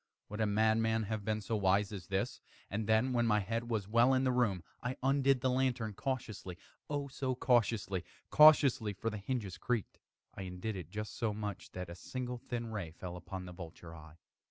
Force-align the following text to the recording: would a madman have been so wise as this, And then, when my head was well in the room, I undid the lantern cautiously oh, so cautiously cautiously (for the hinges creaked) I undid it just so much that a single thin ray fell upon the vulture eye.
would 0.29 0.41
a 0.41 0.47
madman 0.47 1.03
have 1.03 1.23
been 1.23 1.39
so 1.41 1.55
wise 1.55 1.91
as 1.91 2.07
this, 2.07 2.41
And 2.71 2.87
then, 2.87 3.13
when 3.13 3.27
my 3.27 3.39
head 3.39 3.69
was 3.69 3.87
well 3.87 4.15
in 4.15 4.23
the 4.23 4.31
room, 4.31 4.63
I 4.81 4.97
undid 5.03 5.41
the 5.41 5.49
lantern 5.51 5.93
cautiously 5.93 6.57
oh, 6.89 7.07
so 7.07 7.35
cautiously 7.35 8.03
cautiously 8.31 8.93
(for 8.93 9.11
the 9.11 9.19
hinges 9.19 9.59
creaked) 9.59 9.99
I 10.33 10.41
undid 10.41 10.75
it 10.75 10.89
just 10.89 11.15
so 11.15 11.35
much 11.35 11.69
that 11.73 11.87
a 11.87 11.93
single 11.93 12.39
thin 12.39 12.71
ray 12.71 12.89
fell 12.89 13.15
upon 13.15 13.45
the 13.45 13.51
vulture 13.53 13.93
eye. 13.95 14.17